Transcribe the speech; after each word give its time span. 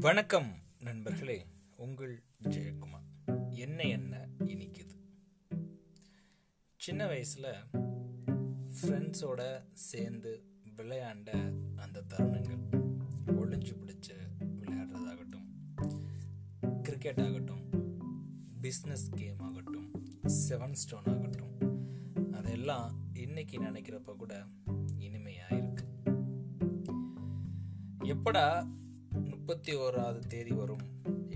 வணக்கம் 0.00 0.54
நண்பர்களே. 0.80 1.46
உங்கள் 1.76 2.22
ஜெயக்குமார். 2.42 3.50
என்ன 3.50 3.82
என்ன 3.82 4.28
இனிக்குது? 4.38 4.96
சின்ன 6.76 7.06
வயசில் 7.06 7.46
ஃப்ரெண்ட்ஸோட 8.80 9.64
சேர்ந்து 9.72 10.42
விளையாண்ட 10.76 11.52
அந்த 11.76 12.02
தருணங்கள். 12.08 12.92
ஒளிஞ்சு 13.26 13.72
பிடிச்சு 13.72 14.14
விளையாடுறதாகட்டும் 14.60 15.48
கிரிக்கெட் 16.82 17.20
ஆகட்டும் 17.20 17.70
பிஸ்னஸ் 18.62 19.08
கேம் 19.14 19.38
ஆகட்டும் 19.38 19.90
செவன் 20.22 20.72
ஸ்டோன் 20.72 21.06
ஆகட்டும் 21.06 21.56
அதெல்லாம் 22.32 23.08
இன்னைக்கு 23.12 23.60
நினைக்கிறப்ப 23.60 24.16
கூட 24.16 24.44
இனிமையாக 24.98 25.56
இருக்கு. 25.56 25.86
எப்படா 28.00 28.76
முப்பத்தி 29.48 29.74
ஓராவது 29.82 30.18
தேதி 30.32 30.54
வரும். 30.56 30.82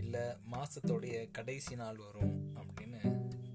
இல்லை 0.01 0.23
மாதத்தோடைய 0.53 1.15
கடைசி 1.37 1.75
நாள் 1.81 2.01
வரும் 2.07 2.33
அப்படின்னு 2.61 3.01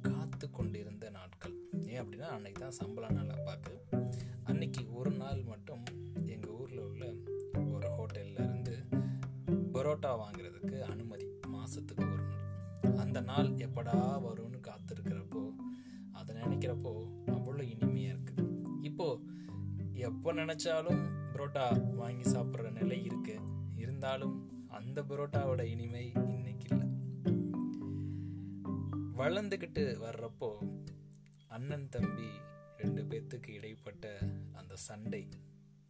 காத்து 0.07 0.45
கொண்டிருந்த 0.57 1.09
நாட்கள். 1.17 1.53
ஏன் 1.89 1.99
அப்படின்னா 2.03 2.29
அன்னைக்கு 2.35 2.62
தான் 2.63 2.77
சம்பள 2.79 3.09
நாள் 3.17 3.29
அப்பாக்கு 3.35 3.73
அன்னைக்கு 4.51 4.84
ஒரு 4.99 5.12
நாள் 5.20 5.41
மட்டும் 5.51 5.84
எங்கள் 6.34 6.55
ஊரில் 6.62 6.81
உள்ள 6.88 7.05
ஒரு 7.73 7.89
ஹோட்டலில் 7.98 8.39
இருந்து 8.45 8.75
பரோட்டா 9.75 10.13
வாங்குறதுக்கு 10.23 10.79
அனுமதி. 10.93 11.27
மாதத்துக்கு 11.55 12.05
ஒரு 12.13 12.26
நாள். 12.31 12.48
அந்த 13.03 13.21
நாள் 13.31 13.51
எப்படா 13.67 13.95
வரும்னு 14.26 14.62
காத்திருக்கிறப்போ 14.70 15.43
அதை 16.21 16.35
நினைக்கிறப்போ 16.41 16.95
அவ்வளோ 17.35 17.65
இனிமையாக 17.76 18.15
இருக்குது. 18.15 18.48
இப்போது 18.89 19.21
எப்போ 20.09 20.34
நினச்சாலும் 20.41 21.03
பரோட்டா 21.35 21.67
வாங்கி 22.01 22.27
சாப்பிட்ற 22.35 22.73
நிலை 22.82 22.99
இருக்குது 23.12 23.55
இருந்தாலும் 23.77 24.65
அந்த 24.70 25.01
பரோட்டாவோட 25.01 25.61
இனிமை 25.61 26.11
இன்னைக்கு 26.27 26.67
இல்லை. 26.70 26.87
வளர்ந்துக்கிட்டு 29.17 29.83
வர்றப்போ 30.03 30.79
அண்ணன் 31.47 31.89
தம்பி 31.89 32.27
ரெண்டு 32.77 33.03
பேர்த்துக்கு 33.03 33.49
இடைப்பட்ட 33.49 34.20
அந்த 34.53 34.75
சண்டை 34.75 35.29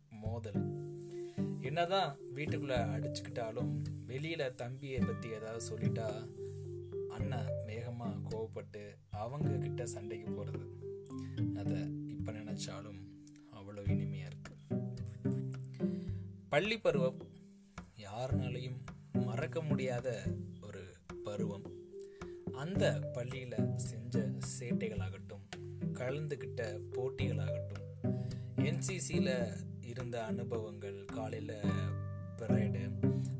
மோதல். 0.09 0.85
என்னதான் 1.61 2.17
வீட்டுக்குள்ள 2.35 2.75
அடிச்சுக்கிட்டாலும் 2.95 3.83
வெளியில 4.07 4.55
தம்பியை 4.55 4.99
பத்தி 4.99 5.29
ஏதாவது 5.29 5.65
சொல்லிட்டா 5.69 6.29
அண்ணன் 7.09 7.47
வேகமா 7.67 8.21
கோவப்பட்டு 8.31 8.95
அவங்க 9.09 9.57
கிட்ட 9.57 9.85
சண்டைக்கு 9.85 10.31
போறது. 10.31 10.65
அத 11.55 11.89
இப்ப 12.07 12.31
நினைச்சாலும் 12.31 12.99
அவ்வளவு 13.49 13.87
இனிமையா 13.87 14.25
இருக்கு. 14.25 14.55
பள்ளி 16.49 16.77
பருவம் 16.77 17.26
யாருனாலையும் 18.17 18.77
மறக்க 19.25 19.61
முடியாத 19.61 20.23
ஒரு 20.61 20.95
பருவம். 21.23 21.65
அந்த 22.51 22.99
பள்ளியில் 23.13 23.75
செஞ்ச 23.75 24.31
சேட்டைகளாகட்டும் 24.59 25.43
கலந்துக்கிட்ட 25.93 26.61
போட்டிகளாகட்டும் 26.91 27.85
என்சிசியில் 28.57 29.53
இருந்த 29.81 30.23
அனுபவங்கள் 30.23 31.05
காலையில் 31.05 31.55
பரேடு 32.37 32.81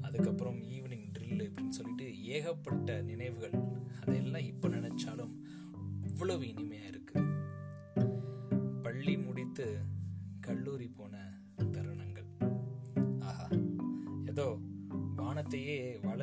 அதுக்கப்புறம் 0.01 0.61
ஈவினிங் 0.61 1.09
ட்ரில் 1.19 1.43
அப்படின்னு 1.43 1.69
சொல்லிட்டு 1.69 2.23
ஏகப்பட்ட 2.23 3.01
நினைவுகள் 3.01 3.57
அதெல்லாம் 4.05 4.43
இப்போ 4.43 4.67
நினச்சாலும் 4.67 5.43
இவ்வளவு 6.03 6.47
இனிமையாக 6.47 6.87
இருக்குது 6.87 6.96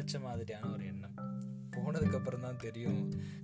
வானத்தையே 0.05 0.25
மாதிரியான 0.25 0.71
ஒரு 0.73 0.85
எண்ணம். 0.87 1.15
போனதுக்கப்புறம் 1.75 2.45
தான் 2.47 2.61
தெரியும் 2.65 2.99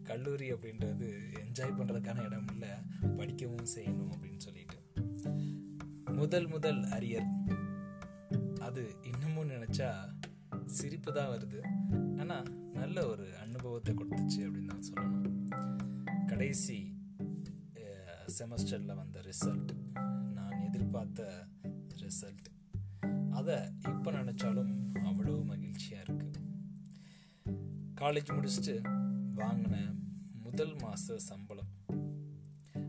கல்லூரி 0.09 0.47
அப்படின்றது 0.55 1.07
என்ஜாய் 1.43 1.77
பண்ணுறதுக்கான 1.79 2.25
இடம் 2.27 2.49
இல்லை 2.53 2.73
படிக்கவும் 3.19 3.71
செய்யணும் 3.75 4.11
அப்படின்னு 4.15 4.41
சொல்லிட்டு. 4.47 4.79
முதல் 6.19 6.47
முதல் 6.47 6.81
அரியர். 6.97 7.29
அது 8.67 8.83
இன்னமும் 9.11 9.51
நினச்சா 9.55 9.89
சிரிப்பு 10.79 11.13
தான் 11.13 11.33
வருது. 11.35 11.61
ஆனால் 12.23 12.51
நல்ல 12.81 13.07
ஒரு 13.13 13.27
அனுபவத்தை 13.45 13.95
கொடுத்துச்சு 13.95 14.41
அப்படின்னு 14.47 14.73
தான் 14.75 14.89
சொல்லணும். 14.91 15.27
கடைசி 16.33 16.79
செமஸ்டரில் 18.39 18.99
வந்த 19.03 19.21
ரிசல்ட் 19.29 19.73
நான் 20.37 20.59
எதிர்பார்த்த 20.67 21.23
ரிசல்ட் 22.05 22.49
அதை 23.39 23.57
இப்போ 23.93 24.11
நினச்சாலும் 24.19 24.73
அவ்வளோ 25.11 25.35
மகிழ்ச்சியாக 25.51 26.05
இருக்குது 26.07 26.30
காலேஜ் 28.01 28.31
முடிச்சுட்டு 28.35 28.75
வாங்கின 29.37 29.97
முதல் 30.33 30.75
மாத 30.75 31.19
சம்பளம். 31.19 31.71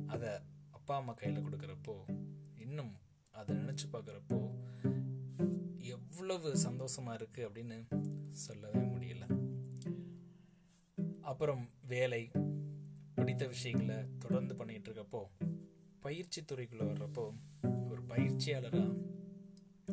அதை 0.08 0.30
அப்பா 0.70 0.96
அம்மா 0.96 1.14
கையில் 1.14 1.46
கொடுக்குறப்போ 1.46 1.96
இன்னும் 2.58 2.94
அதை 3.32 3.56
நினச்சி 3.56 3.86
பார்க்குறப்போ 3.92 4.40
எவ்வளவு 5.78 6.58
சந்தோஷமாக 6.58 7.18
இருக்குது 7.18 7.46
அப்படின்னு 7.48 7.78
சொல்லவே 8.30 8.80
முடியல. 8.80 9.26
அப்புறம் 11.22 11.70
வேலை 11.88 12.32
பிடித்த 13.16 13.48
விஷயங்களை 13.48 14.06
தொடர்ந்து 14.20 14.56
பண்ணிகிட்டு 14.56 14.90
இருக்கப்போ 14.90 15.22
பயிற்சி 16.00 16.42
துறைக்குள்ளே 16.42 16.88
வர்றப்போ 16.92 17.34
ஒரு 17.90 18.04
பயிற்சியாளராக 18.04 18.98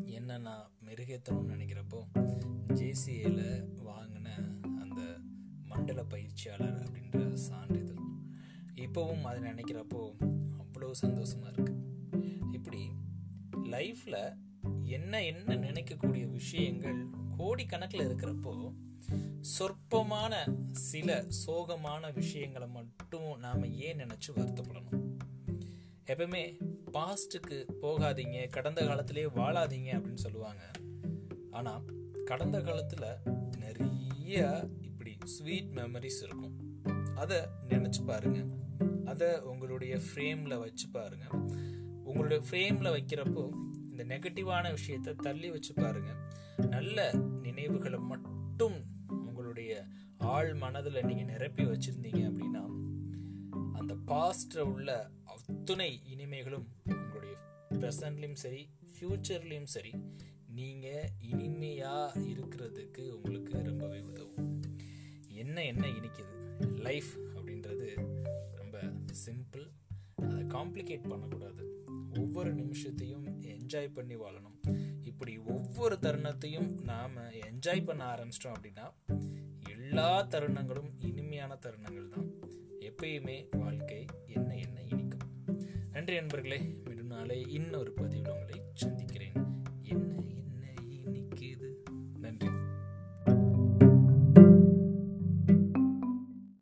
என்ன 0.05 0.39
நான் 0.39 0.71
மெருகேற்றணும்னு 0.85 1.55
நினைக்கிறப்போ 1.56 2.00
ஜேசிஏல 2.75 3.43
வாங்கின 3.85 4.29
மண்டல 5.69 6.05
பயிற்சியாளர் 6.05 6.79
அப்படின்ற 6.83 7.33
சான்றிதழ் 7.33 8.03
இப்போவும் 8.75 9.23
அதை 9.23 9.43
நினைக்கிறப்போ 9.43 10.12
அவ்வளோ 10.59 10.91
சந்தோஷமாக 10.91 11.62
இருக்குது 11.62 11.83
இப்படி 12.53 12.91
லைஃப்பில் 13.62 14.37
என்ன 14.84 15.25
என்ன 15.25 15.55
நினைக்கக்கூடிய 15.55 16.31
விஷயங்கள் 16.31 17.06
கோடிக்கணக்கில் 17.39 18.09
இருக்கிறப்போ 18.09 18.75
சொற்பமான 19.41 20.34
சில 20.73 21.27
சோகமான 21.47 22.15
விஷயங்களை 22.15 22.69
மட்டும் 22.69 23.39
நாம் 23.39 23.65
ஏன் 23.65 23.99
நினச்சி 23.99 24.31
வருத்தப்படணும்? 24.35 25.17
எப்பவுமே 26.06 26.61
பாஸ்ட்டுக்கு 26.93 27.67
போகாதீங்க 27.83 28.49
கடந்த 28.49 28.87
காலத்திலே 28.87 29.25
வாழாதீங்க 29.25 29.91
அப்படின்னு 29.99 30.15
சொல்லுவாங்க. 30.15 30.71
ஆனால் 31.50 31.85
கடந்த 32.25 32.61
காலத்தில் 32.61 33.17
நிறைய 33.59 34.69
ஸ்வீட் 35.28 35.71
மெமரிஸ் 35.77 36.22
இருக்கும். 36.22 36.55
அதை 37.15 37.39
நினச்சி 37.69 38.05
பாருங்கள் 38.06 38.49
அதை 39.05 39.28
உங்களுடைய 39.43 39.94
ஃப்ரேமில் 39.99 40.59
வச்சு 40.59 40.87
பாருங்கள் 40.91 41.34
உங்களுடைய 42.05 42.41
ஃப்ரேமில் 42.47 42.94
வைக்கிறப்போ 42.94 43.44
இந்த 43.91 44.03
நெகட்டிவான 44.05 44.65
விஷயத்த 44.72 45.17
தள்ளி 45.22 45.50
வச்சு 45.50 45.75
பாருங்கள் 45.75 46.21
நல்ல 46.69 46.99
நினைவுகளை 47.43 47.99
மட்டும் 48.05 48.78
உங்களுடைய 49.21 49.72
ஆழ் 50.27 50.55
மனதில் 50.55 51.06
நீங்கள் 51.06 51.27
நிரப்பி 51.27 51.65
வச்சுருந்தீங்க 51.65 52.22
அப்படின்னா 52.28 52.62
அந்த 53.78 53.94
பாஸ்டில் 54.06 54.65
உள்ள 54.65 54.91
அத்துணை 55.27 55.91
இனிமைகளும் 56.06 56.67
உங்களுடைய 56.87 57.34
ப்ரெசன்ட்லயும் 57.78 58.41
சரி 58.43 58.62
ஃப்யூச்சர்லேயும் 58.93 59.71
சரி 59.71 59.93
நீங்கள் 60.50 61.11
இனிமையாக 61.31 62.21
இருக்கிறதுக்கு 62.33 63.05
என்ன 65.62 65.86
என்ன 65.86 66.00
இனிக்குது? 66.00 66.76
லைஃப் 66.80 67.06
அப்படின்றது 67.34 67.94
ரொம்ப 68.54 68.80
சிம்பிள் 69.26 69.70
அதை 70.16 70.44
காம்ப்ளிகேட் 70.44 71.08
பண்ணக்கூடாது. 71.08 71.84
ஒவ்வொரு 72.19 72.54
நிமிஷத்தையும் 72.54 73.25
என்ஜாய் 73.40 73.93
பண்ணி 73.93 74.16
வாழணும். 74.16 74.78
இப்படி 75.02 75.38
ஒவ்வொரு 75.38 75.99
தருணத்தையும் 76.02 76.82
நாம் 76.82 77.16
என்ஜாய் 77.16 77.84
பண்ண 77.84 78.14
ஆரம்பிச்சிட்டோம் 78.14 78.55
அப்படின்னா 78.60 78.93
எல்லா 79.69 80.26
தருணங்களும் 80.26 80.93
இனிமையான 80.96 81.55
தருணங்கள் 81.55 82.08
தான். 82.08 82.31
எப்பயுமே 82.81 83.58
வாழ்க்கை 83.58 84.06
என்ன 84.26 84.56
என்ன 84.56 84.82
இனிக்கும். 84.82 85.31
நன்றி 85.93 86.14
நண்பர்களே 86.14 86.58
மீண்டும் 86.84 87.06
நாளை 87.06 87.50
இன்னொரு 87.52 87.93
பதிவில் 87.93 88.31
உங்களை 88.31 88.62